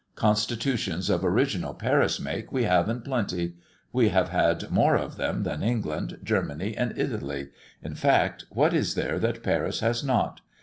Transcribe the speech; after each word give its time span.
Constitutions 0.15 1.11
of 1.11 1.23
original 1.23 1.75
Paris 1.75 2.19
make 2.19 2.51
we 2.51 2.63
have 2.63 2.89
in 2.89 3.01
plenty. 3.01 3.53
We 3.93 4.09
have 4.09 4.29
had 4.29 4.71
more 4.71 4.95
of 4.95 5.15
them 5.15 5.43
than 5.43 5.61
England, 5.61 6.17
Germany, 6.23 6.75
and 6.75 6.97
Italy 6.97 7.49
in 7.83 7.93
fact, 7.93 8.45
what 8.49 8.73
is 8.73 8.95
there 8.95 9.19
that 9.19 9.43
Paris 9.43 9.81
has 9.81 10.03
not? 10.03 10.41